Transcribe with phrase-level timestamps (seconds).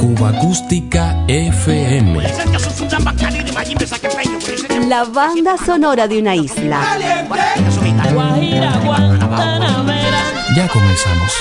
[0.00, 2.20] Cuba Acústica FM.
[4.88, 6.80] La banda sonora de una isla.
[10.56, 11.32] Ya comenzamos.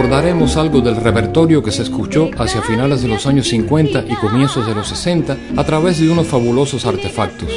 [0.00, 4.66] Recordaremos algo del repertorio que se escuchó hacia finales de los años 50 y comienzos
[4.66, 7.52] de los 60 a través de unos fabulosos artefactos.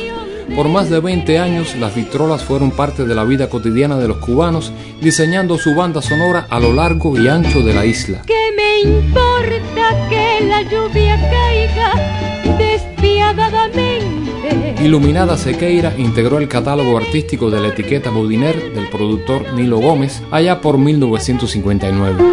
[0.54, 4.18] Por más de 20 años, las vitrolas fueron parte de la vida cotidiana de los
[4.18, 8.24] cubanos, diseñando su banda sonora a lo largo y ancho de la isla.
[8.26, 11.03] ¿Qué me importa que la lluvia
[14.82, 20.62] Iluminada Sequeira integró el catálogo artístico de la etiqueta Bodiner del productor Nilo Gómez allá
[20.62, 22.24] por 1959.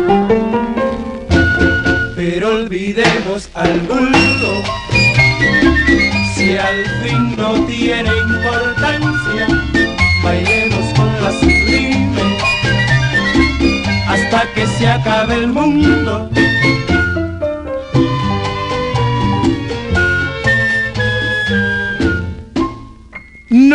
[2.16, 4.62] Pero olvidemos al bulto
[6.34, 9.46] si al fin no tiene importancia,
[10.24, 12.00] bailemos con la sublime
[14.08, 16.30] hasta que se acabe el mundo.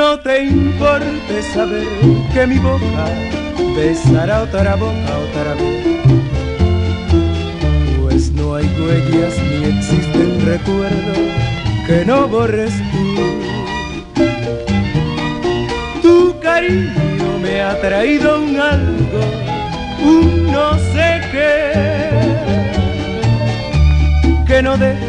[0.07, 1.87] No te importe saber
[2.31, 3.05] que mi boca
[3.75, 5.83] besará otra boca otra vez,
[7.99, 11.17] pues no hay huellas ni existen recuerdos
[11.87, 14.21] que no borres tú.
[16.03, 19.21] Tu cariño me ha traído un algo,
[20.03, 21.71] un no sé qué,
[24.45, 24.99] que no deja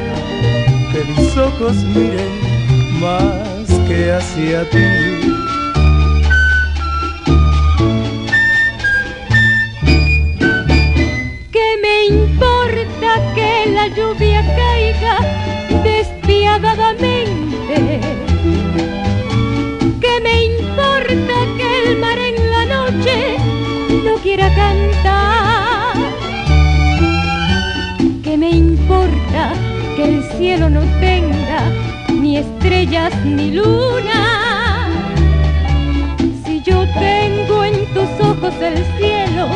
[0.90, 2.32] que mis ojos miren
[2.98, 3.45] más
[3.86, 4.78] que hacia ti.
[11.52, 15.18] ¿Qué me importa que la lluvia caiga
[15.84, 18.00] despiadadamente?
[20.00, 23.36] ¿Qué me importa que el mar en la noche
[24.04, 25.96] no quiera cantar?
[28.24, 29.52] ¿Qué me importa
[29.94, 31.35] que el cielo no tenga
[32.38, 34.88] estrellas ni luna?
[36.44, 39.48] Si yo tengo en tus ojos el cielo,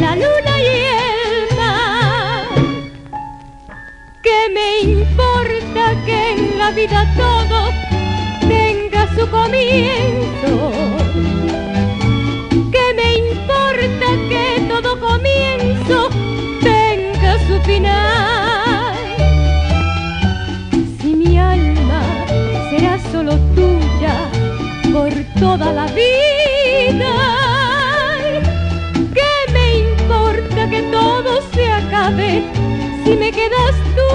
[0.00, 2.46] la luna y el mar.
[4.22, 7.70] ¿Qué me importa que en la vida todo
[8.48, 11.11] tenga su comienzo?
[25.42, 27.14] Toda la vida.
[29.18, 32.44] ¿Qué me importa que todo se acabe
[33.02, 34.08] si me quedas tú?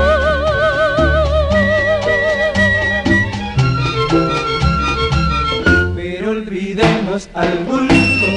[5.97, 8.29] Pero olvidemos al bulto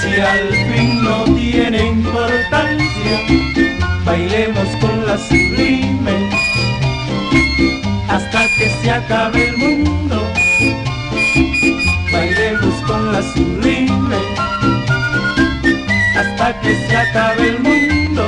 [0.00, 3.14] si al fin no tiene importancia,
[4.04, 6.16] bailemos con la sublime
[8.08, 10.25] hasta que se acabe el mundo.
[12.86, 14.16] Bailemos con la sublime
[16.16, 18.22] hasta que se acabe el mundo.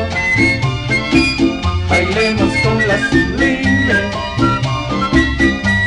[1.88, 4.10] Bailemos con la sublime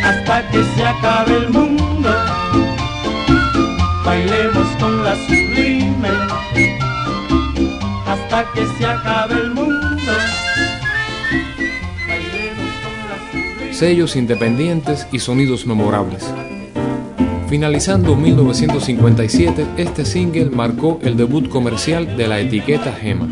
[0.03, 2.09] hasta que se acabe el mundo.
[4.05, 6.09] Bailemos con la sublime
[8.07, 10.11] hasta que se acabe el mundo.
[13.71, 16.23] sellos independientes y sonidos memorables.
[17.51, 23.28] Finalizando 1957, este single marcó el debut comercial de la etiqueta Gema.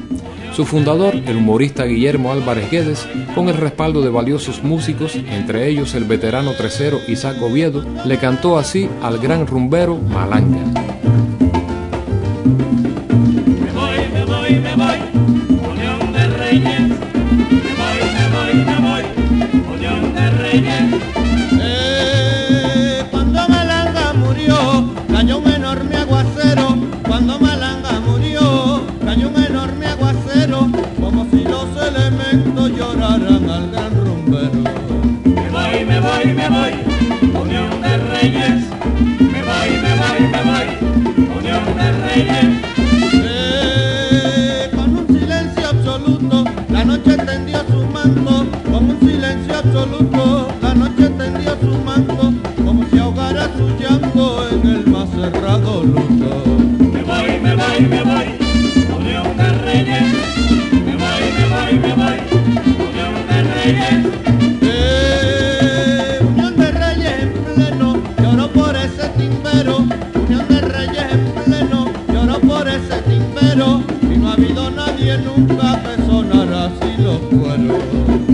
[0.54, 5.96] Su fundador, el humorista Guillermo Álvarez Guedes, con el respaldo de valiosos músicos, entre ellos
[5.96, 10.99] el veterano tresero Isaac Oviedo, le cantó así al gran rumbero Malanga.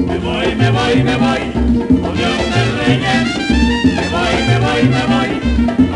[0.08, 1.42] Me voy, me voy, me voy,
[1.90, 3.28] Unión de Reyes.
[3.96, 5.30] Me voy, me voy, me voy,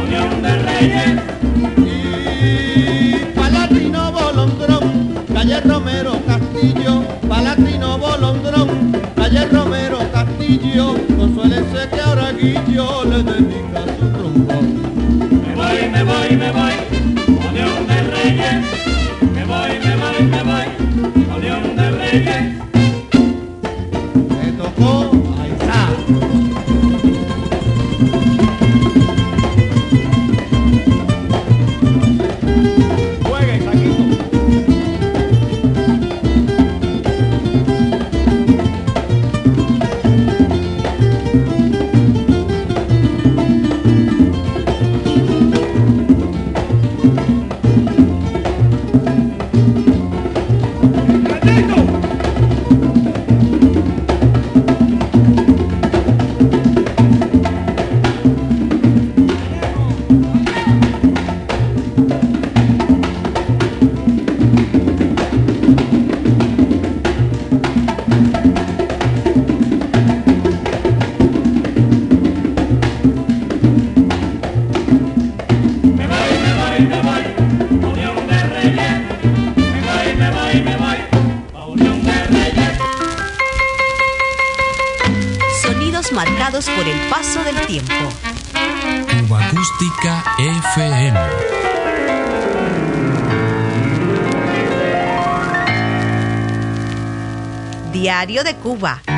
[0.04, 1.14] Unión de Reyes.
[1.86, 4.86] Y Palatino Bolondrón,
[5.34, 8.70] calle Romero Castillo, Palatino Bolondrón,
[9.16, 14.66] calle Romero Castillo, consuélense que ahora Guillo le dedica su trombón.
[15.48, 16.89] Me voy, me voy, me voy,
[98.62, 99.09] Cuba.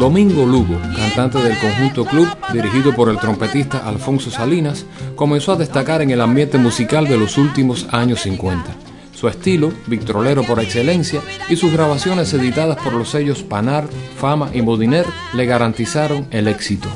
[0.00, 6.00] Domingo Lugo, cantante del conjunto Club, dirigido por el trompetista Alfonso Salinas, comenzó a destacar
[6.00, 8.64] en el ambiente musical de los últimos años 50.
[9.12, 11.20] Su estilo, victrolero por excelencia,
[11.50, 15.04] y sus grabaciones editadas por los sellos Panart, Fama y Modiner
[15.34, 16.88] le garantizaron el éxito.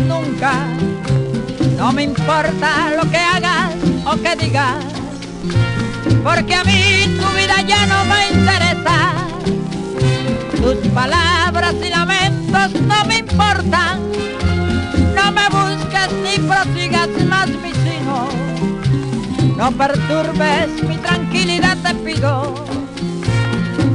[0.00, 0.52] Nunca.
[1.76, 4.84] No me importa lo que hagas o que digas.
[6.22, 9.14] Porque a mí tu vida ya no me interesa.
[10.56, 14.00] Tus palabras y lamentos no me importan.
[15.14, 18.28] No me busques ni prosigas más mi sino.
[19.56, 22.54] No perturbes mi tranquilidad, te pido.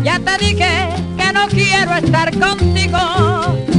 [0.03, 3.74] Ya te dije que no quiero estar contigo.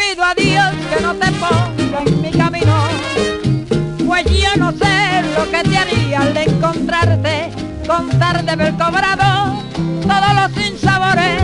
[0.00, 2.74] Pido a Dios que no te ponga en mi camino.
[4.06, 7.50] Pues yo no sé lo que te haría al encontrarte
[7.86, 9.62] con tarde haber cobrado
[10.02, 11.42] todos los sinsabores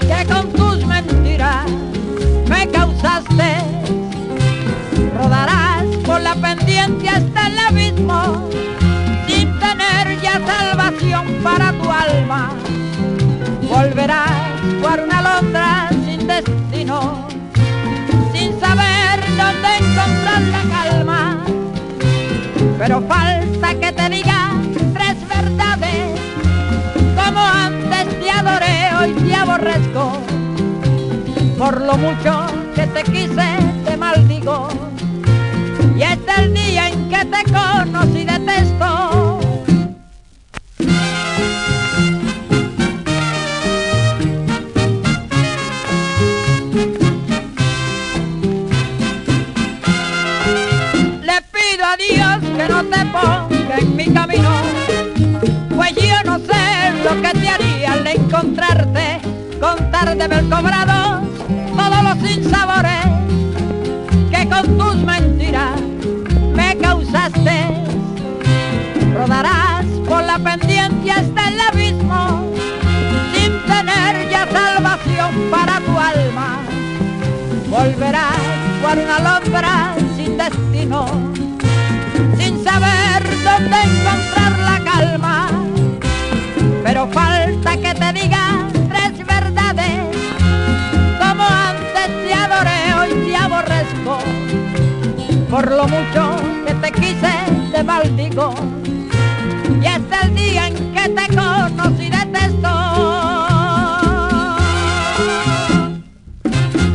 [0.00, 1.66] que con tus mentiras
[2.48, 3.56] me causaste.
[5.18, 8.48] Rodarás por la pendiente hasta el abismo
[9.26, 12.50] sin tener ya salvación para tu alma.
[13.68, 14.30] Volverás
[14.80, 17.26] por una alondra sin destino,
[20.40, 21.44] la calma.
[22.78, 24.50] Pero falta que te diga
[24.94, 26.20] tres verdades,
[27.16, 30.12] como antes te adoré, hoy te aborrezco.
[31.58, 33.48] Por lo mucho que te quise,
[33.84, 34.68] te maldigo.
[35.96, 39.11] Y es el día en que te conocí, detesto.
[52.62, 54.50] que no te ponga en mi camino,
[55.74, 59.20] pues yo no sé lo que te haría al encontrarte,
[59.60, 61.22] contárteme el cobrado,
[61.76, 63.04] todos los sinsabores
[64.30, 65.80] que con tus mentiras
[66.54, 67.84] me causaste.
[69.14, 72.52] Rodarás por la pendiente hasta el abismo,
[73.34, 76.60] sin tener ya salvación para tu alma.
[77.68, 78.36] Volverás
[78.82, 81.51] por una alondra sin destino
[83.42, 85.48] saber dónde encontrar la calma.
[86.84, 90.00] Pero falta que te diga tres verdades,
[91.18, 94.18] como antes te adoré, hoy te aborrezco,
[95.50, 97.32] por lo mucho que te quise
[97.72, 98.54] te maldigo,
[99.82, 102.68] y es el día en que te conocí detesto.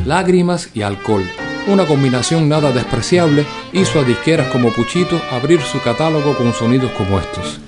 [0.05, 1.23] Lágrimas y alcohol.
[1.67, 7.19] Una combinación nada despreciable hizo a disqueras como Puchito abrir su catálogo con sonidos como
[7.19, 7.59] estos.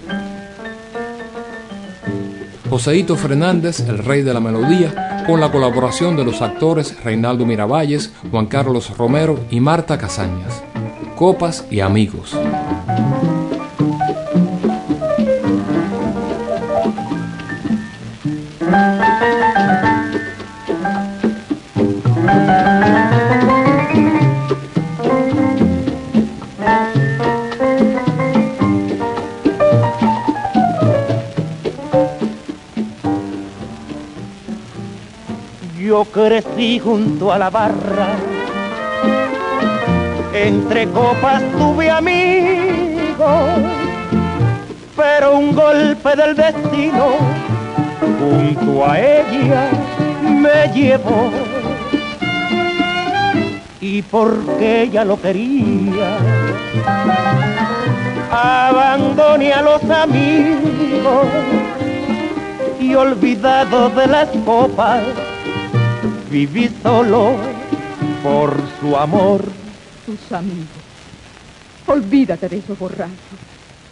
[2.69, 8.13] Joseito Fernández, el rey de la melodía, con la colaboración de los actores Reinaldo Miravalles,
[8.31, 10.63] Juan Carlos Romero y Marta Casañas.
[11.17, 12.37] Copas y amigos.
[36.11, 38.07] Crecí junto a la barra,
[40.33, 43.27] entre copas tuve amigos,
[44.95, 47.17] pero un golpe del destino
[48.19, 49.69] junto a ella
[50.21, 51.31] me llevó.
[53.81, 56.17] Y porque ella lo quería,
[58.31, 61.27] abandoné a los amigos
[62.79, 65.01] y olvidado de las copas
[66.29, 67.35] viví solo
[68.23, 69.43] por su amor.
[70.05, 70.67] Tus amigos.
[71.87, 73.15] Olvídate de esos borrachos,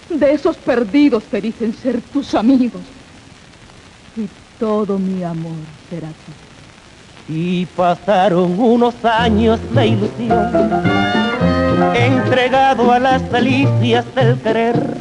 [0.09, 2.81] de esos perdidos que dicen ser tus amigos.
[4.15, 4.27] Y
[4.59, 5.57] todo mi amor
[5.89, 7.39] será tuyo.
[7.41, 10.83] Y pasaron unos años de ilusión,
[11.93, 14.97] entregado a las delicias del querer.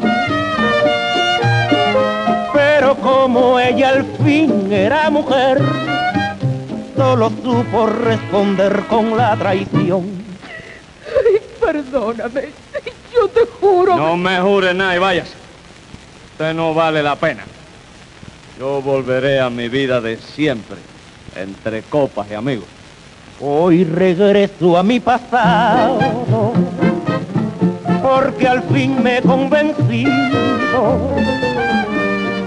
[2.53, 5.86] Pero como ella al fin era mujer,
[6.97, 10.05] solo supo responder con la traición.
[11.07, 12.49] Ay, perdóname.
[13.15, 13.97] Yo te juro.
[13.97, 15.29] No me jure nada y vayas.
[16.33, 17.45] Usted no vale la pena.
[18.59, 20.77] Yo volveré a mi vida de siempre,
[21.35, 22.67] entre copas y amigos.
[23.41, 25.99] Hoy regreso a mi pasado,
[28.03, 30.11] porque al fin me he convencido.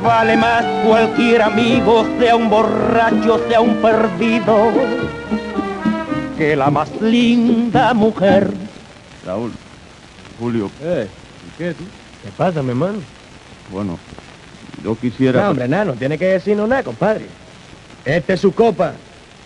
[0.04, 4.72] Vale más cualquier amigo, sea un borracho, sea un perdido,
[6.38, 8.50] que la más linda mujer.
[9.26, 9.52] Raúl,
[10.40, 11.08] Julio, Eh,
[11.48, 11.84] ¿y qué tú?
[12.24, 13.00] ¿Qué pasa, mi hermano?
[13.72, 14.00] bueno,
[14.84, 15.44] yo quisiera...
[15.44, 17.26] No, hombre, nada, no tiene que decirnos nada, compadre.
[18.06, 18.94] Esta es su copa.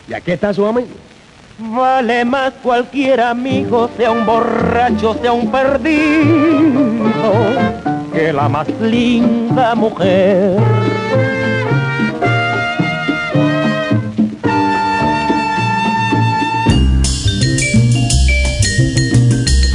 [0.07, 0.87] Y aquí está su amigo.
[1.57, 6.81] Vale más cualquier amigo, sea un borracho, sea un perdido,
[8.13, 10.59] que la más linda mujer.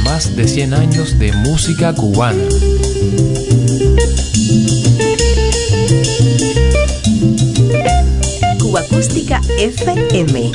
[0.05, 2.43] Más de 100 años de música cubana.
[8.59, 10.51] Cuba Acústica FM.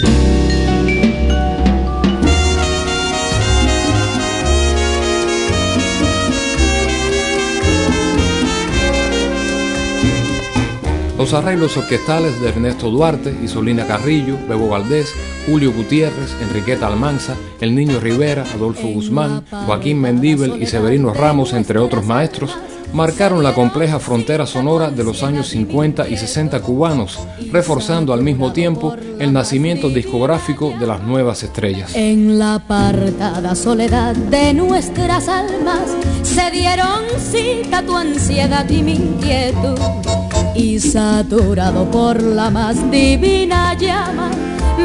[11.25, 15.11] Los arreglos orquestales de Ernesto Duarte, Isolina Carrillo, Bebo Valdés,
[15.47, 21.79] Julio Gutiérrez, Enriqueta Almanza, El Niño Rivera, Adolfo Guzmán, Joaquín Mendíbel y Severino Ramos, entre
[21.79, 22.55] otros maestros,
[22.93, 27.19] marcaron la compleja frontera sonora de los años 50 y 60 cubanos,
[27.51, 31.93] reforzando al mismo tiempo el nacimiento discográfico de las nuevas estrellas.
[31.95, 35.91] En la apartada soledad de nuestras almas
[36.23, 40.14] se dieron cita tu ansiedad y mi inquietud.
[40.55, 44.31] Y saturado por la más divina llama,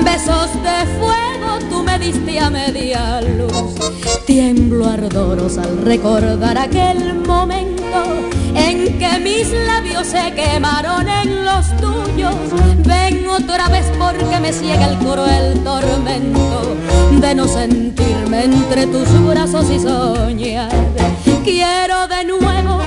[0.03, 3.75] besos de fuego tú me diste a media luz.
[4.25, 8.03] Tiemblo ardorosa al recordar aquel momento
[8.55, 12.35] en que mis labios se quemaron en los tuyos.
[12.85, 16.75] Ven otra vez porque me ciega el cruel tormento
[17.21, 20.71] de no sentirme entre tus brazos y soñar.
[21.43, 22.79] Quiero de nuevo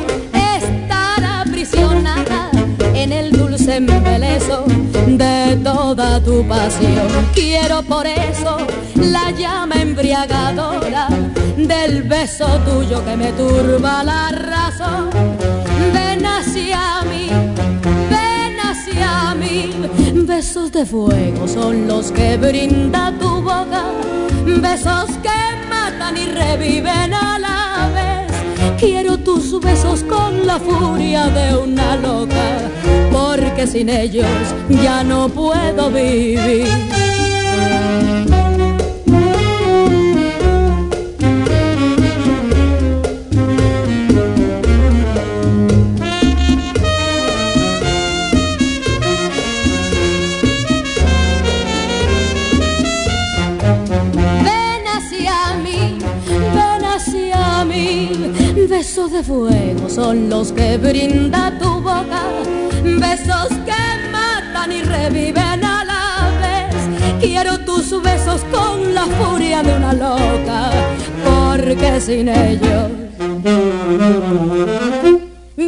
[3.69, 4.65] embeleso
[5.07, 7.09] de toda tu pasión.
[7.35, 8.57] Quiero por eso
[8.97, 11.09] la llama embriagadora
[11.57, 15.11] del beso tuyo que me turba la razón.
[15.93, 17.29] Ven hacia mí,
[18.11, 19.71] ven hacia mí,
[20.27, 23.85] Besos de fuego son los que brinda tu boca,
[24.45, 28.12] besos que matan y reviven a la vez.
[28.83, 32.69] Quiero tus besos con la furia de una loca,
[33.13, 34.27] porque sin ellos
[34.83, 36.67] ya no puedo vivir.
[59.23, 62.23] Fuego son los que brinda tu boca.
[62.83, 67.21] Besos que matan y reviven a la vez.
[67.21, 70.71] Quiero tus besos con la furia de una loca,
[71.25, 72.91] porque sin ellos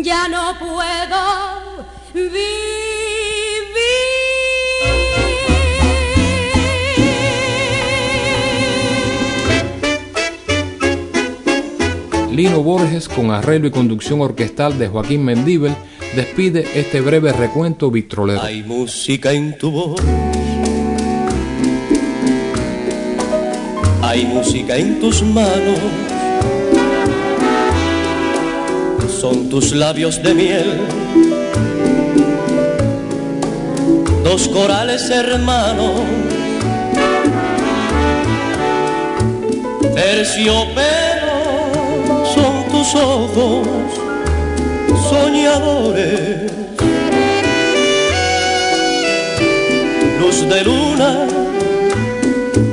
[0.02, 1.74] ya no puedo
[12.34, 15.72] Lino Borges, con arreglo y conducción orquestal de Joaquín Mendíbel,
[16.16, 18.42] despide este breve recuento vitrolero.
[18.42, 20.00] Hay música en tu voz.
[24.02, 25.78] Hay música en tus manos.
[29.20, 30.80] Son tus labios de miel.
[34.24, 36.00] Dos corales hermanos.
[39.94, 41.03] Terciopelo
[42.92, 43.66] ojos
[45.08, 46.52] soñadores.
[50.20, 51.26] Luz de luna,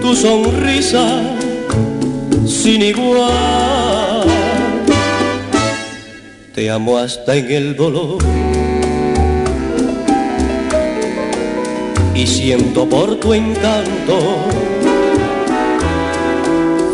[0.02, 1.06] tu sonrisa
[2.46, 4.26] sin igual.
[6.54, 8.18] Te amo hasta en el dolor.
[12.14, 14.18] Y siento por tu encanto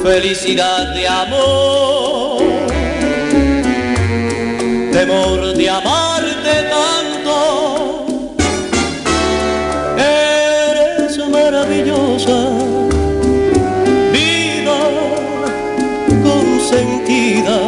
[0.04, 1.77] felicidad de amor
[4.98, 7.36] temor de amarte tanto.
[9.96, 12.38] Eres maravillosa,
[14.18, 14.80] vida
[16.28, 17.60] consentida,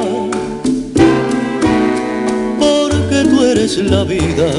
[2.60, 4.50] porque tú eres la vida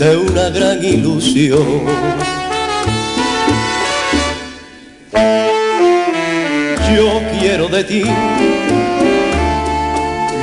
[0.00, 1.82] de una gran ilusión.
[6.96, 8.04] Yo quiero de ti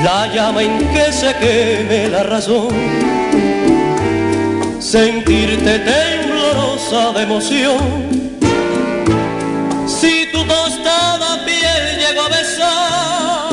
[0.04, 2.70] la llama en que se queme la razón,
[4.80, 7.80] sentirte temblorosa de emoción.
[9.88, 13.50] Si tu tostada piel llegó a besar,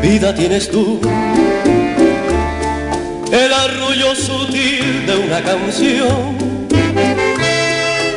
[0.00, 1.00] vida tienes tú,
[3.32, 6.42] el arrullo sutil de una canción.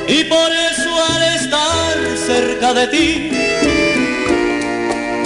[0.07, 1.95] Y por eso al estar
[2.27, 3.31] cerca de ti,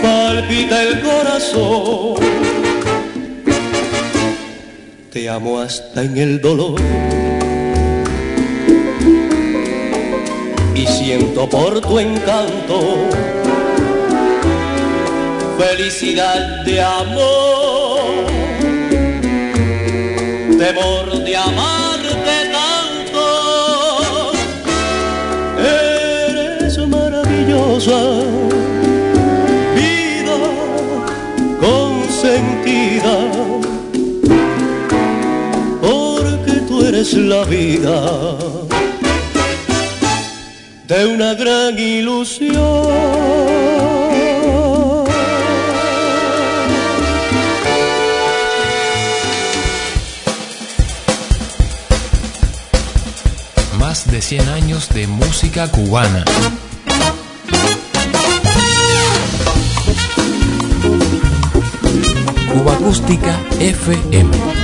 [0.01, 2.15] palpita el corazón.
[5.12, 6.79] Te amo hasta en el dolor.
[10.75, 13.09] Y siento por tu encanto
[15.59, 18.25] felicidad de amor,
[20.57, 24.31] temor de amarte tanto.
[25.59, 27.99] Eres maravillosa
[33.01, 33.59] consentida,
[35.81, 38.38] porque tú eres la vida
[40.88, 42.57] de una gran ilusión.
[53.79, 56.25] Más de 100 años de música cubana.
[62.51, 64.59] Cuba Acústica FM.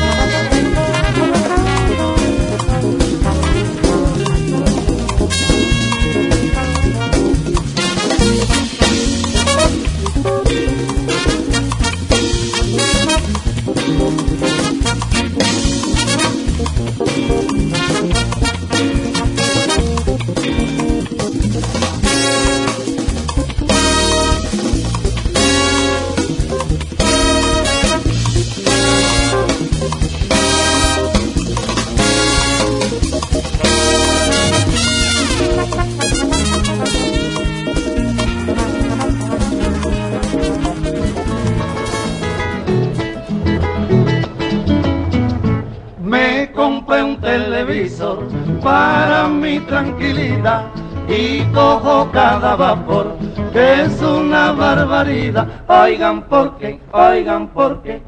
[47.25, 48.19] Televisor
[48.61, 50.65] para mi tranquilidad
[51.07, 53.17] y cojo cada vapor,
[53.51, 55.47] que es una barbaridad.
[55.67, 58.01] Oigan por qué, oigan por qué,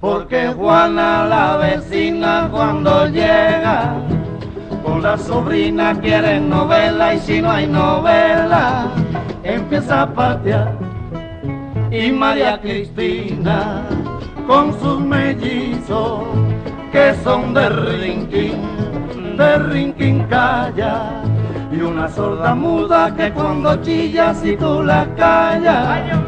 [0.00, 3.94] porque Juana la vecina cuando llega
[4.82, 8.88] con la sobrina quiere novela y si no hay novela
[9.44, 10.72] empieza a patear.
[11.90, 13.82] Y María Cristina
[14.46, 16.24] con sus mellizos
[16.92, 21.22] que son de rinquín, de rinquín calla.
[21.72, 26.20] Y una sorda muda que cuando chilla si tú la callas,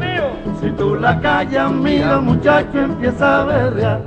[0.59, 4.01] si tú la callas, mira muchacho empieza a berrear.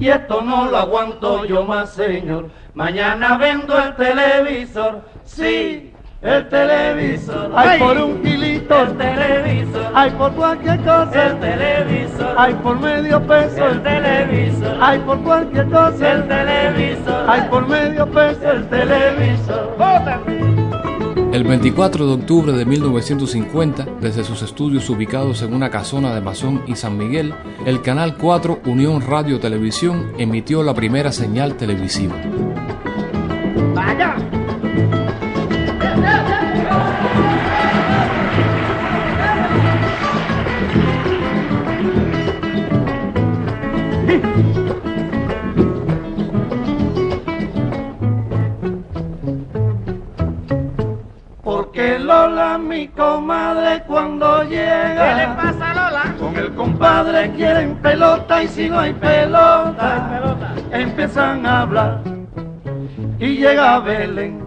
[0.00, 2.48] Y esto no lo aguanto yo más, señor.
[2.72, 5.93] Mañana vendo el televisor, sí,
[6.24, 7.52] el televisor.
[7.54, 9.92] Hay por un kilito, el televisor.
[9.94, 12.34] Hay por cualquier cosa, el televisor.
[12.38, 14.78] Hay por medio peso, el televisor.
[14.80, 17.30] Hay por cualquier cosa, el televisor.
[17.30, 19.74] Hay por medio peso, el televisor.
[21.32, 26.62] El 24 de octubre de 1950, desde sus estudios ubicados en una casona de Mazón
[26.66, 27.34] y San Miguel,
[27.66, 32.14] el Canal 4 Unión Radio Televisión emitió la primera señal televisiva.
[33.74, 34.16] ¡Vaya!
[52.58, 54.94] Mi comadre, cuando llega.
[54.94, 56.14] ¿Qué le pasa, Lola?
[56.18, 60.54] Con el compadre quieren pelota y si no hay pelota, pelota.
[60.70, 62.00] empiezan a hablar.
[63.18, 64.40] Y llega Belén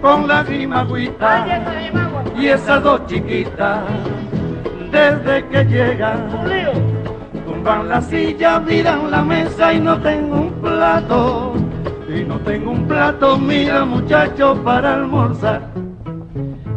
[0.00, 1.46] con la grimagüita
[2.38, 3.80] y esas dos chiquitas.
[4.92, 6.28] Desde que llegan,
[7.44, 11.54] tumban la silla, miran la mesa y no tengo un plato.
[12.08, 15.81] Y no tengo un plato, mira muchacho, para almorzar.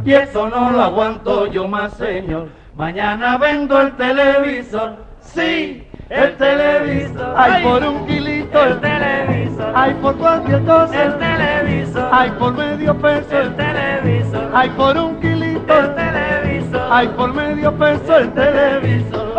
[0.05, 2.49] Y eso no lo aguanto yo más, señor.
[2.75, 7.33] Mañana vendo el televisor, sí, el televisor.
[7.35, 9.71] Hay por un kilito el televisor.
[9.73, 12.09] Hay por cualquier cosa el televisor.
[12.11, 14.51] Hay por medio peso el televisor.
[14.53, 16.87] Hay por un kilito el televisor.
[16.91, 19.35] Hay por medio peso el televisor.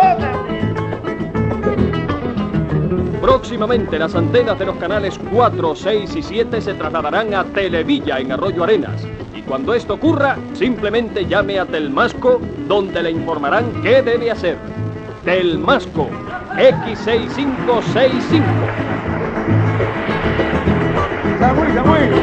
[3.20, 8.32] Próximamente las antenas de los canales 4, 6 y 7 se trasladarán a Televilla en
[8.32, 9.06] Arroyo Arenas.
[9.36, 14.56] Y cuando esto ocurra, simplemente llame a Telmasco, donde le informarán qué debe hacer.
[15.26, 16.08] Telmasco,
[16.56, 18.42] X6565.
[21.38, 22.14] Samuel, Samuel.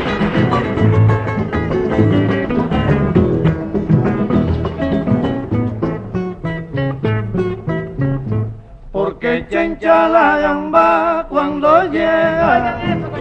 [8.91, 13.12] Porque chencha la gamba cuando llega.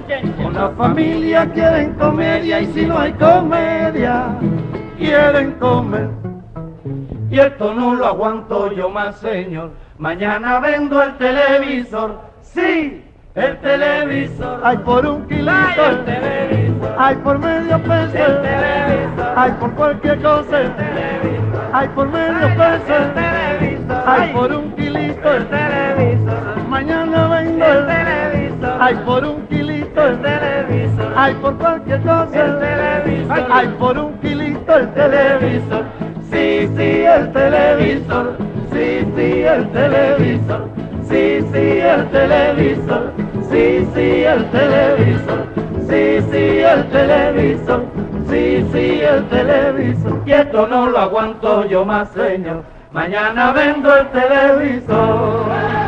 [0.53, 4.37] La familia quieren comedia y si no hay comedia,
[4.99, 6.11] quieren comer.
[7.31, 9.71] Y esto no lo aguanto yo más, señor.
[9.97, 13.03] Mañana vendo el televisor, sí,
[13.35, 14.61] el televisor.
[14.62, 16.95] Hay por un kilito el televisor.
[16.99, 19.33] Hay por medio peso el televisor.
[19.37, 21.71] Hay por cualquier cosa el televisor.
[21.73, 24.03] Hay por medio peso el televisor.
[24.07, 26.69] Hay por un kilito el televisor.
[26.69, 28.21] Mañana vendo el televisor.
[28.83, 31.12] Hay por un kilito el televisor.
[31.14, 33.47] Hay por cualquier cosa el televisor.
[33.53, 35.85] Hay por un kilito el televisor.
[36.33, 38.37] Sí, sí, el televisor.
[38.73, 40.68] Sí, sí, el televisor.
[41.09, 43.12] Sí, sí, el televisor.
[43.53, 45.47] Sí, sí, el televisor.
[45.88, 47.85] Sí, sí, el televisor.
[48.29, 50.23] Sí, sí, el televisor.
[50.27, 52.64] Y esto no lo aguanto yo más, señor.
[52.90, 55.82] Mañana vendo el televisor.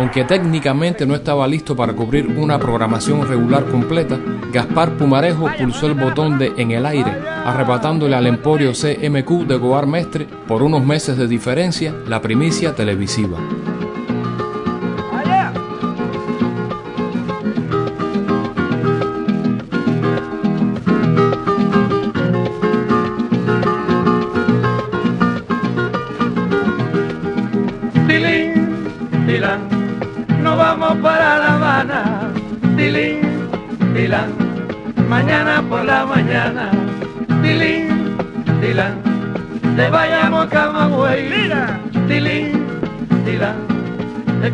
[0.00, 4.18] Aunque técnicamente no estaba listo para cubrir una programación regular completa,
[4.50, 7.10] Gaspar Pumarejo pulsó el botón de En el aire,
[7.44, 13.36] arrebatándole al emporio CMQ de Goar Mestre, por unos meses de diferencia, la primicia televisiva.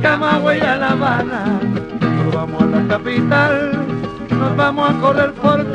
[0.02, 1.60] Camagüey a La Habana.
[2.00, 3.72] Nos vamos a la capital,
[4.30, 5.65] nos vamos a correr fortuna.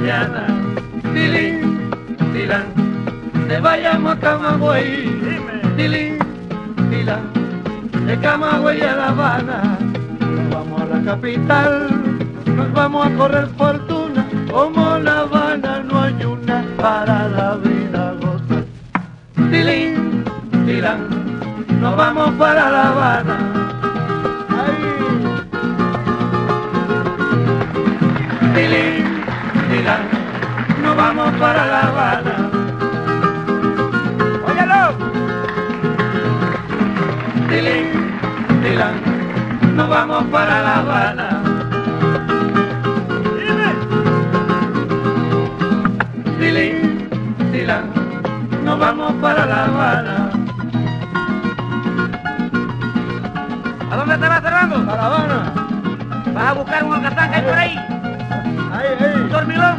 [0.00, 0.46] Mañana,
[1.12, 1.90] tilín,
[2.32, 2.64] tilán,
[3.48, 5.20] te vayamos a Camagüey,
[5.76, 6.18] tilín,
[6.90, 7.28] tilán,
[8.06, 9.78] de Camagüey a La Habana,
[10.20, 11.88] nos vamos a la capital,
[12.46, 18.64] nos vamos a correr fortuna, como La Habana no hay una para la vida gozar.
[19.50, 20.24] Tilín,
[20.64, 21.08] tilán,
[21.78, 23.60] nos vamos para La Habana.
[29.80, 30.02] Tilán,
[30.82, 32.50] nos vamos para La Habana.
[34.46, 34.82] ¡Óyalo!
[37.48, 37.86] Tilín,
[38.62, 38.94] tilán,
[39.76, 41.28] nos vamos para La Habana.
[46.38, 47.08] Tilín,
[47.50, 47.84] tilán,
[48.62, 50.30] nos vamos para La Habana.
[53.90, 54.84] ¿A dónde te vas, Fernando?
[54.84, 55.52] Para La Habana.
[56.34, 57.99] ¿Vas a buscar un alcatán que hay por ahí?
[58.98, 59.76] ¿Un dormilón?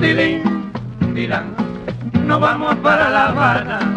[0.00, 0.42] Tilín,
[1.14, 1.54] tilán,
[2.26, 3.95] nos vamos para La Habana.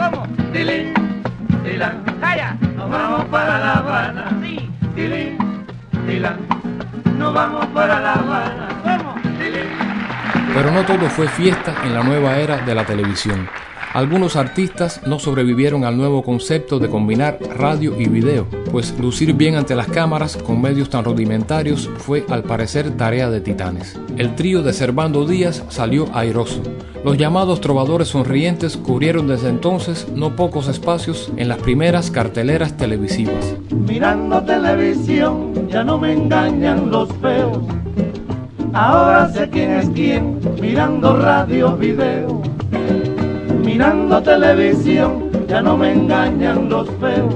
[10.85, 13.49] Todo fue fiesta en la nueva era de la televisión.
[13.93, 19.55] Algunos artistas no sobrevivieron al nuevo concepto de combinar radio y video, pues lucir bien
[19.55, 23.99] ante las cámaras con medios tan rudimentarios fue al parecer tarea de titanes.
[24.17, 26.61] El trío de Servando Díaz salió airoso.
[27.03, 33.55] Los llamados trovadores sonrientes cubrieron desde entonces no pocos espacios en las primeras carteleras televisivas.
[33.71, 37.78] Mirando televisión, ya no me engañan los feos.
[38.73, 42.41] Ahora sé quién es quién, mirando radio, video.
[43.65, 47.33] Mirando televisión, ya no me engañan los feos.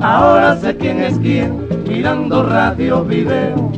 [0.00, 3.70] Ahora sé quién es quién, mirando radio, video.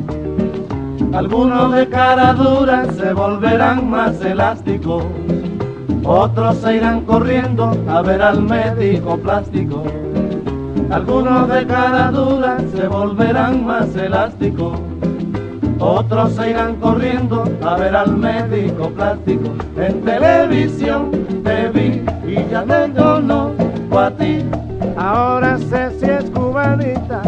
[1.12, 5.05] Algunos de cara dura se volverán más elásticos.
[6.05, 9.85] Otros se irán corriendo a ver al médico plástico.
[10.90, 14.81] Algunos de cara dura se volverán más elásticos.
[15.80, 19.50] Otros se irán corriendo a ver al médico plástico.
[19.78, 21.10] En televisión
[21.42, 24.44] te vi y ya te conozco a ti.
[24.98, 27.22] Ahora sé si es cubanita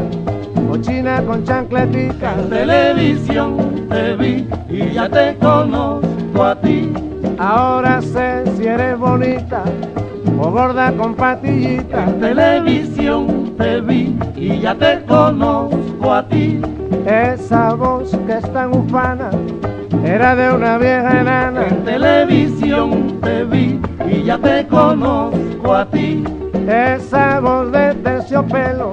[0.71, 2.35] o china con chancletica.
[2.35, 6.93] En televisión te vi y ya te conozco a ti.
[7.39, 9.65] Ahora sé si eres bonita
[10.43, 12.05] o gorda con patillita.
[12.05, 16.61] En televisión te vi y ya te conozco a ti.
[17.07, 19.31] Esa voz que es tan ufana
[20.05, 21.69] era de una vieja enana.
[21.69, 26.25] En televisión te vi y ya te conozco a ti.
[26.67, 28.93] Esa voz de terciopelo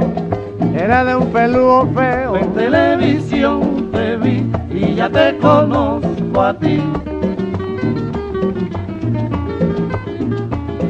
[0.75, 2.35] era de un peludo feo.
[2.35, 6.79] En televisión te vi y ya te conozco a ti.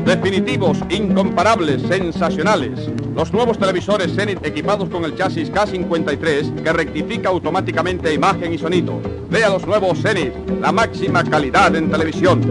[0.09, 2.89] Definitivos, incomparables, sensacionales.
[3.15, 8.99] Los nuevos televisores Zenith equipados con el chasis K53 que rectifica automáticamente imagen y sonido.
[9.29, 12.41] Vea los nuevos Zenith, la máxima calidad en televisión.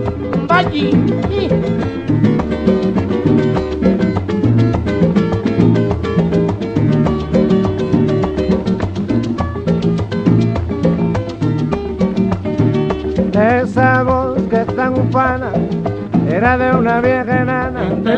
[13.33, 15.51] Esa voz que es tan ufana
[16.31, 17.18] era de una vieja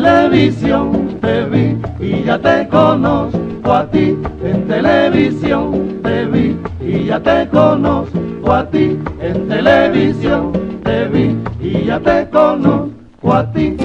[0.01, 4.17] televisión te vi y ya te conozco a ti.
[4.43, 8.97] En televisión te vi y ya te conozco a ti.
[9.21, 10.51] En televisión
[10.83, 13.77] te vi y ya te conozco a ti.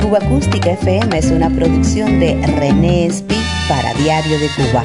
[0.00, 3.36] Cuba Acústica FM es una producción de René Espi
[3.68, 4.82] para Diario de Cuba.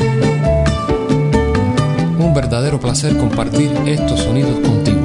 [2.17, 4.98] Un verdadero placer compartir estos sonidos contigo.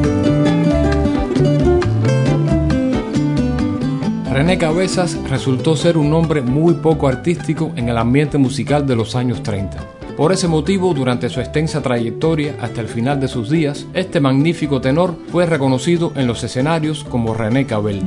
[4.34, 9.14] René Cabezas resultó ser un hombre muy poco artístico en el ambiente musical de los
[9.14, 9.78] años 30.
[10.16, 14.80] Por ese motivo, durante su extensa trayectoria hasta el final de sus días, este magnífico
[14.80, 18.02] tenor fue reconocido en los escenarios como René Cabel.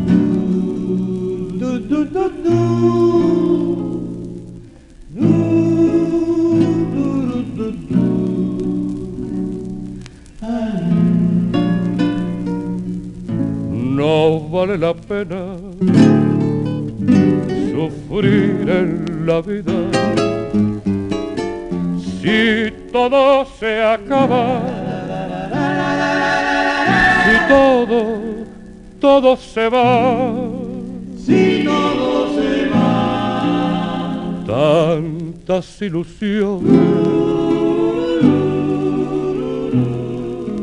[35.88, 36.72] Ilusiones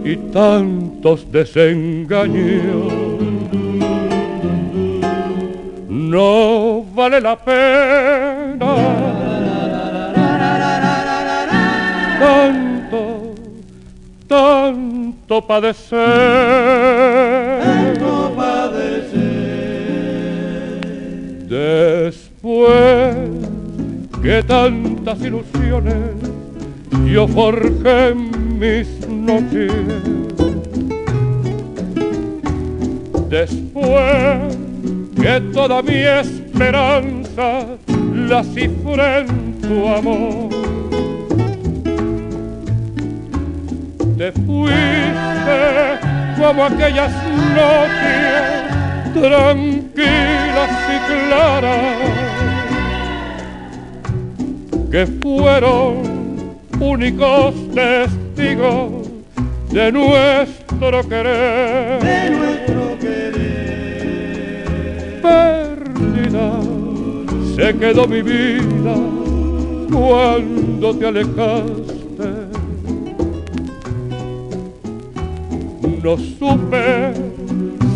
[0.04, 2.92] y tantos desengaños.
[5.88, 9.14] No vale la pena
[12.18, 13.34] tanto,
[14.28, 15.98] tanto padecer.
[17.62, 19.24] Tanto padecer.
[21.48, 23.14] Después
[24.22, 24.42] que
[25.04, 25.94] tantas ilusiones
[27.04, 29.72] yo forjé mis noches.
[33.28, 34.56] Después
[35.20, 37.66] que toda mi esperanza
[38.14, 40.48] la cifré en tu amor.
[44.16, 45.60] Te fuiste
[46.38, 47.12] como aquellas
[47.54, 48.64] noches
[49.12, 52.23] tranquilas y claras
[54.94, 59.10] que fueron únicos testigos
[59.72, 62.00] de nuestro querer.
[62.00, 64.70] De nuestro querer.
[65.20, 66.60] Perdida
[67.56, 68.94] se quedó mi vida
[69.90, 72.30] cuando te alejaste.
[76.04, 77.14] No supe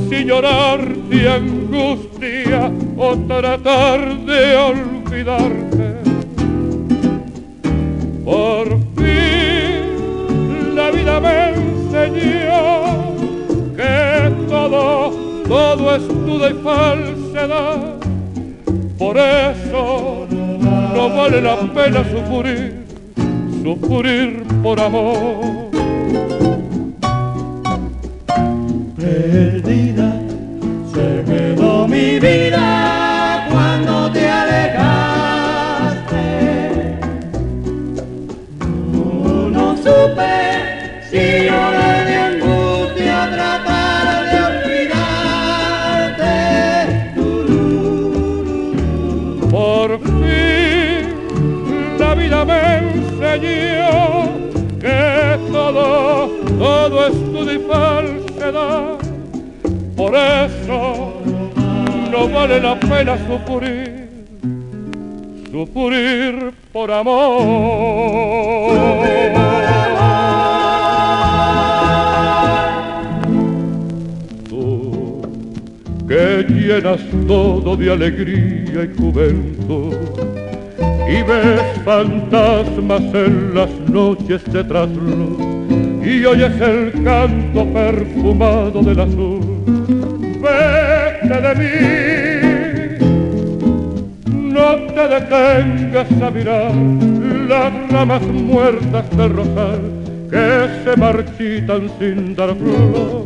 [0.08, 5.87] si llorar de angustia o tratar de olvidarte.
[8.28, 13.16] Por fin la vida me enseñó
[13.74, 15.12] que todo,
[15.48, 17.94] todo es duda y falsedad.
[18.98, 20.26] Por eso
[20.94, 22.84] no vale la pena sufrir,
[23.62, 25.70] sufrir por amor.
[28.94, 30.20] Perdida
[30.92, 32.77] se quedó mi vida
[53.38, 54.28] enseñó
[54.80, 58.98] que todo, todo es duda y falsedad.
[59.96, 61.12] Por eso
[62.10, 64.08] no vale la pena sufrir,
[65.50, 67.18] sufrir por amor.
[74.48, 75.22] Tú
[76.08, 80.27] que llenas todo de alegría y juventud
[81.08, 85.38] y ves fantasmas en las noches de trasluz
[86.04, 89.40] y oyes el canto perfumado del azul.
[90.42, 91.74] Vete de mí,
[94.52, 96.74] no te detengas a mirar
[97.48, 99.80] las ramas muertas del rosal
[100.30, 103.24] que se marchitan sin dar flor.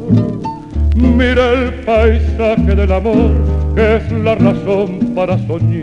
[0.94, 3.32] Mira el paisaje del amor
[3.74, 5.81] que es la razón para soñar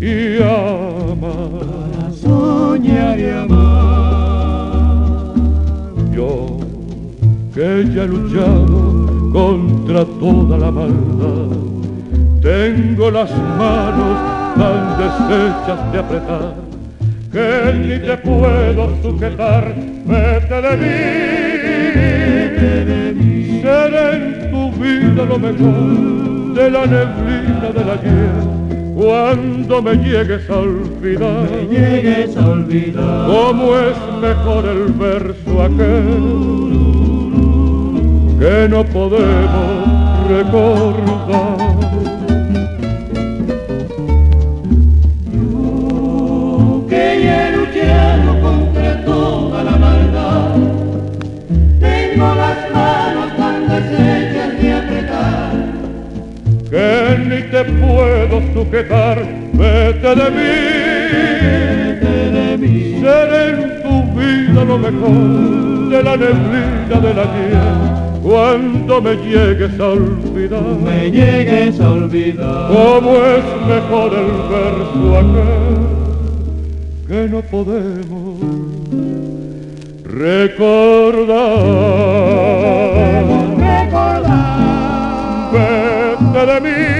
[0.00, 2.12] y amar.
[2.12, 4.74] Soñar y amar.
[6.14, 6.58] Yo
[7.54, 11.56] que ya he luchado contra toda la maldad,
[12.42, 14.18] tengo las manos
[14.56, 16.54] tan deshechas de apretar
[17.32, 19.74] que ni te puedo sujetar.
[20.06, 20.76] Vete de
[23.14, 30.48] mí, seré en tu vida lo mejor de la neblina del ayer cuando me llegues
[30.48, 36.24] a olvidar, me llegues a olvidar, cómo es mejor el verso aquel
[38.38, 41.65] que no podemos recordar.
[58.76, 59.18] Puedo sujetar,
[59.52, 60.52] vete de mí,
[62.00, 67.58] vete de mí, seré en tu vida lo mejor de la neblina del ayer,
[68.22, 75.86] cuando me llegues a olvidar, me llegues a olvidar, cómo es mejor el verso aquel
[77.08, 78.40] que no podemos
[80.04, 81.36] recordar.
[83.56, 84.66] recordar.
[85.52, 86.95] Vete de mí,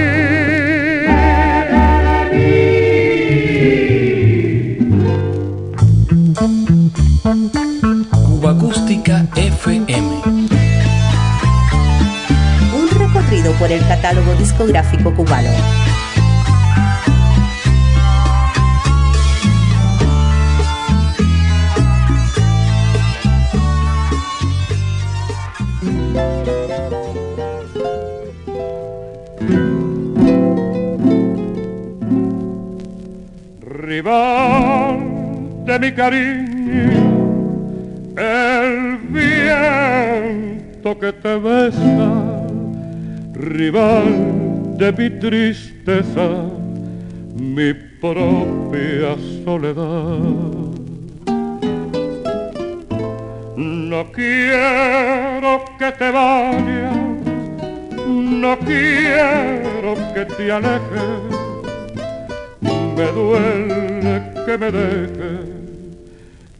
[13.53, 15.49] por el catálogo discográfico cubano.
[33.61, 34.99] rival
[35.65, 36.91] de mi cariño,
[38.17, 42.16] el viento que te besa,
[43.49, 46.27] rival de mi tristeza,
[47.35, 50.19] mi propia soledad.
[53.55, 56.97] No quiero que te vayas,
[58.07, 61.37] no quiero que te alejes
[62.97, 65.45] me duele que me dejes,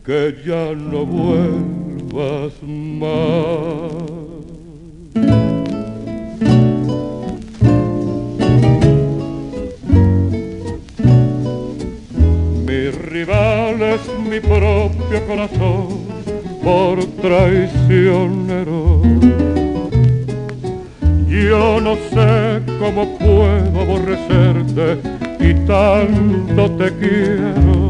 [0.05, 2.53] que ya no vuelvas
[3.01, 4.36] más.
[14.37, 15.87] Mi propio corazón
[16.63, 19.01] por traicionero.
[21.27, 24.99] Yo no sé cómo puedo aborrecerte
[25.39, 27.89] y tanto te quiero.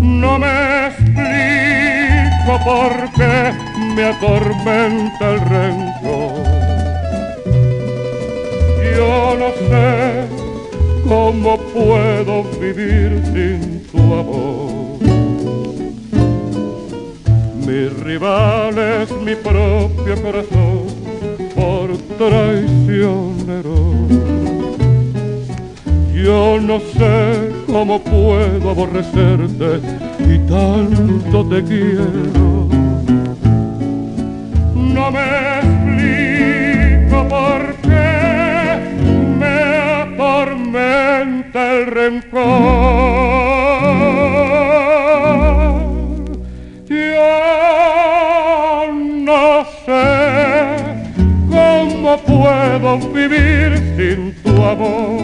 [0.00, 3.52] No me explico por qué
[3.94, 6.44] me atormenta el rencor.
[8.96, 10.26] Yo no sé
[11.08, 14.98] cómo puedo vivir sin tu amor.
[17.66, 20.86] Mi rival es mi propio corazón
[21.54, 23.90] por traicionero
[26.22, 29.80] yo no sé cómo puedo aborrecerte
[30.28, 32.68] y tanto te quiero.
[34.74, 35.24] No me
[35.60, 38.78] explico por qué
[39.38, 39.58] me
[40.02, 43.59] atormenta el rencor.
[54.80, 55.19] Sin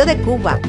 [0.00, 0.06] amor.
[0.06, 0.60] de Cuba.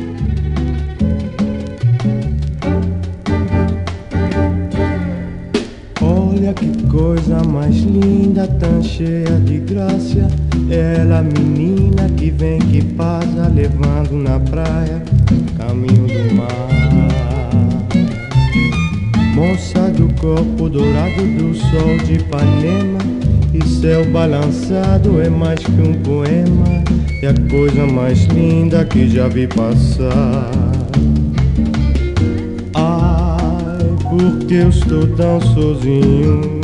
[6.02, 10.28] Olha que coisa mais linda, tão cheia de graça.
[10.70, 15.02] Ela, menina que vem, que passa, levando na praia,
[15.58, 16.74] caminho do mar.
[19.36, 23.00] Moça do corpo dourado do sol de Ipanema,
[23.54, 25.94] e céu balançado é mais que um
[27.50, 30.50] coisa mais linda que já vi passar.
[32.74, 36.62] Ai, porque eu estou tão sozinho.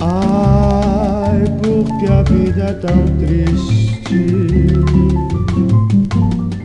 [0.00, 4.66] Ai, porque a vida é tão triste.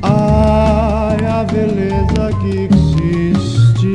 [0.01, 3.93] Ai, a beleza que existe.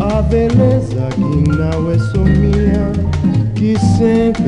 [0.00, 2.92] A beleza que não é só minha
[3.54, 4.47] que sempre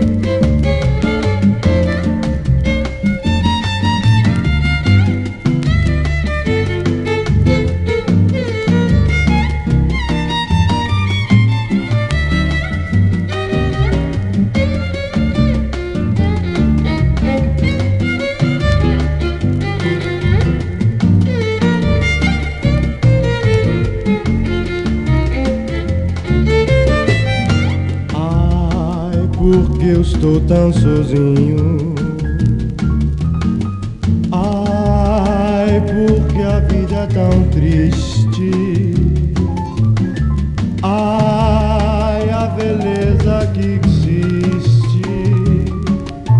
[30.21, 31.95] estou tão sozinho.
[34.31, 38.93] Ai, porque a vida é tão triste.
[40.83, 45.01] Ai, a beleza que existe,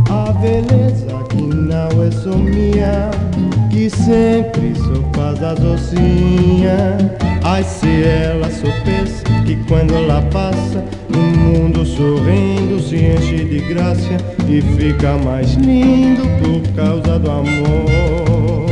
[0.07, 3.09] a beleza que não é só minha,
[3.71, 6.97] que sempre só faz a docinha.
[7.43, 14.17] Ai, se ela soubesse que quando ela passa, o mundo sorrindo se enche de graça
[14.49, 18.67] e fica mais lindo por causa do amor,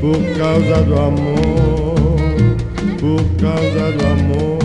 [0.00, 2.16] por causa do amor,
[2.98, 4.58] por causa do amor.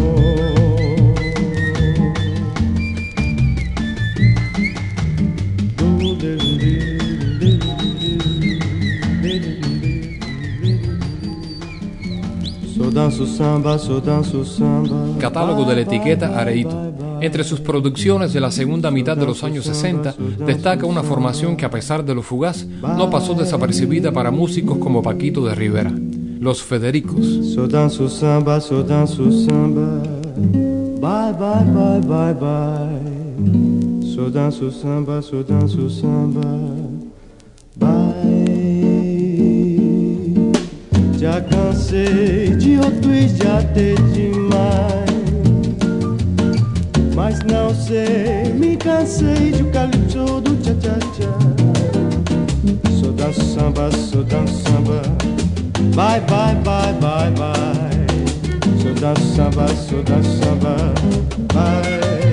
[15.20, 16.93] Catálogo de la etiqueta Areito.
[17.24, 20.14] Entre sus producciones de la segunda mitad de los años 60
[20.46, 25.02] destaca una formación que a pesar de lo fugaz no pasó desapercibida para músicos como
[25.02, 25.94] Paquito de Rivera,
[26.42, 27.26] Los Federicos.
[47.24, 51.32] Mas não sei, me cansei de o calypso do tcha-tcha-tcha.
[53.00, 55.02] So danço samba, so danço samba.
[55.96, 58.82] Bye, bye, bye, bye, bye.
[58.82, 60.76] So danço samba, so danço samba.
[61.54, 62.33] Bye.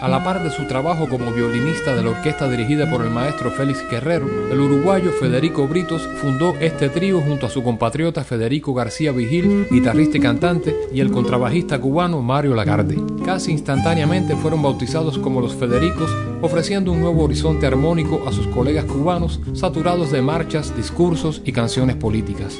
[0.00, 3.50] A la par de su trabajo como violinista de la orquesta dirigida por el maestro
[3.50, 9.12] Félix Guerrero, el uruguayo Federico Britos fundó este trío junto a su compatriota Federico García
[9.12, 12.96] Vigil, guitarrista y cantante, y el contrabajista cubano Mario Lagarde.
[13.26, 18.86] Casi instantáneamente fueron bautizados como los Federicos, ofreciendo un nuevo horizonte armónico a sus colegas
[18.86, 22.58] cubanos saturados de marchas, discursos y canciones políticas.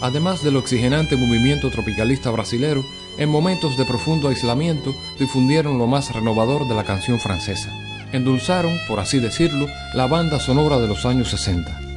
[0.00, 2.84] Además del oxigenante movimiento tropicalista brasilero,
[3.18, 7.70] en momentos de profundo aislamiento difundieron lo más renovador de la canción francesa.
[8.12, 11.88] Endulzaron, por así decirlo, la banda sonora de los años 60.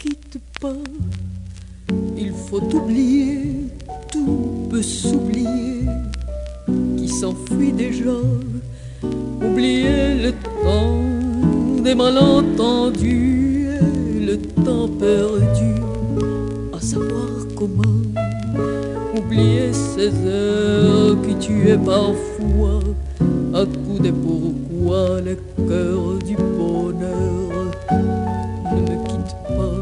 [0.00, 0.72] quitte pas.
[2.16, 3.68] Il faut oublier,
[4.10, 5.84] tout peut s'oublier,
[6.96, 8.18] qui s'enfuit déjà.
[9.02, 10.32] Oublier le
[11.82, 13.68] des malentendus,
[14.16, 15.74] et le temps perdu,
[16.72, 18.19] à savoir comment.
[19.20, 22.80] Oublier ces heures qui tuaient parfois,
[23.52, 25.36] à coups de pourquoi le
[25.68, 27.70] cœur du bonheur.
[28.72, 29.78] Ne me quitte pas,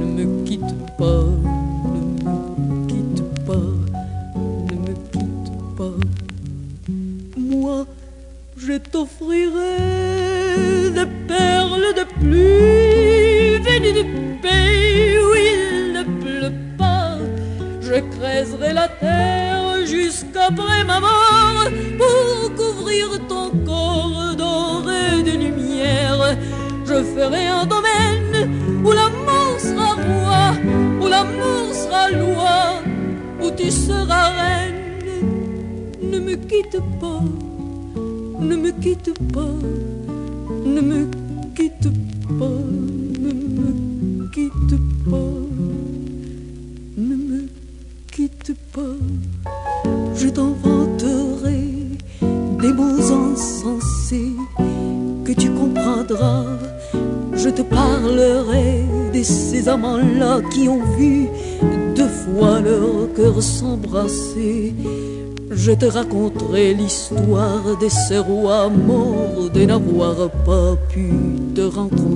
[0.00, 1.24] ne me quitte pas,
[1.94, 3.68] ne me quitte pas,
[4.70, 5.96] ne me quitte pas.
[7.38, 7.86] Moi,
[8.58, 9.80] je t'offrirai
[10.94, 14.04] des perles de pluie venues du
[14.42, 15.55] pays.
[17.96, 21.64] Je creuserai la terre jusqu'après ma mort
[21.96, 26.36] pour couvrir ton corps doré de lumière.
[26.84, 28.36] Je ferai un domaine
[28.84, 30.42] où l'amour sera roi,
[31.00, 32.82] où l'amour sera loi,
[33.42, 34.74] où tu seras reine.
[36.02, 37.22] Ne me quitte pas,
[38.40, 39.56] ne me quitte pas,
[40.66, 41.08] ne me
[41.54, 41.88] quitte
[42.38, 42.95] pas,
[60.52, 61.28] qui ont vu
[61.96, 64.72] deux fois leur cœur s'embrasser.
[65.50, 71.10] Je te raconterai l'histoire de ces rois morts de n'avoir pas pu
[71.54, 72.15] te rencontrer.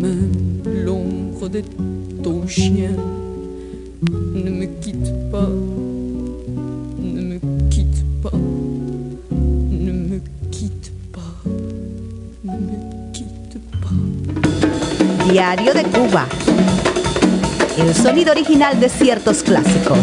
[0.00, 0.30] Main,
[0.64, 1.62] l'ombre de
[2.22, 2.92] ton chien.
[4.10, 5.48] Ne me quitte pas,
[6.98, 7.38] ne me
[7.68, 10.20] quitte pas, ne me
[10.50, 11.20] quitte pas,
[12.44, 15.30] ne me quitte pas.
[15.30, 16.26] Diario de Cuba.
[17.78, 19.98] El sonido original de ciertos clásicos.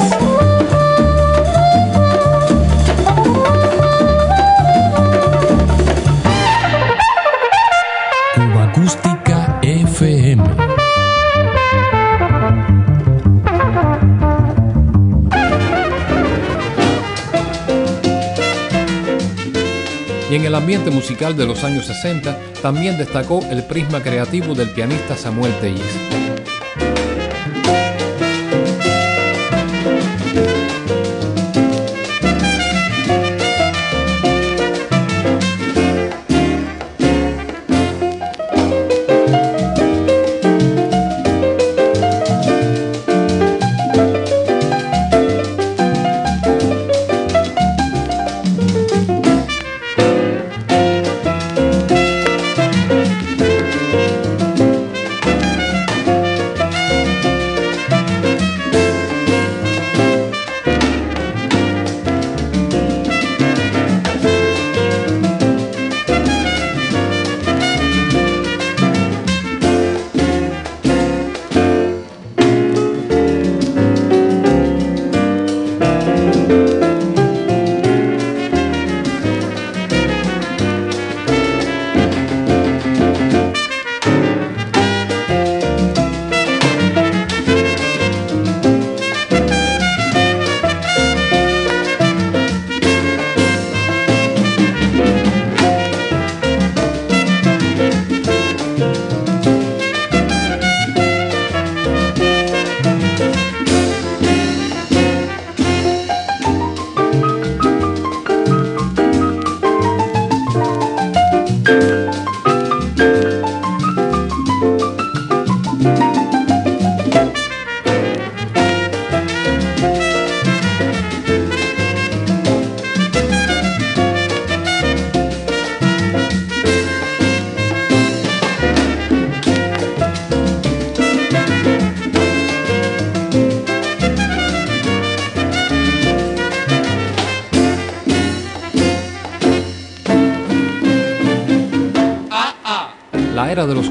[20.37, 25.17] En el ambiente musical de los años 60 también destacó el prisma creativo del pianista
[25.17, 26.56] Samuel Tellez.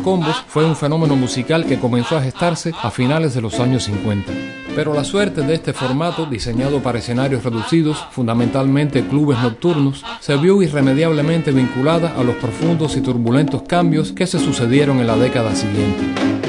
[0.07, 4.31] Combos fue un fenómeno musical que comenzó a gestarse a finales de los años 50.
[4.77, 10.63] Pero la suerte de este formato, diseñado para escenarios reducidos, fundamentalmente clubes nocturnos, se vio
[10.63, 16.46] irremediablemente vinculada a los profundos y turbulentos cambios que se sucedieron en la década siguiente.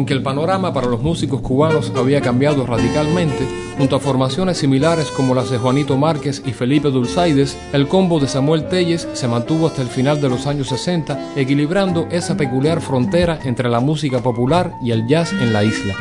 [0.00, 3.46] Aunque el panorama para los músicos cubanos había cambiado radicalmente,
[3.76, 8.26] junto a formaciones similares como las de Juanito Márquez y Felipe Dulzaides, el combo de
[8.26, 13.40] Samuel Telles se mantuvo hasta el final de los años 60, equilibrando esa peculiar frontera
[13.44, 15.94] entre la música popular y el jazz en la isla.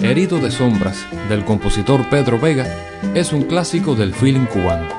[0.00, 2.66] Herido de sombras, del compositor Pedro Vega,
[3.14, 4.97] es un clásico del feeling cubano.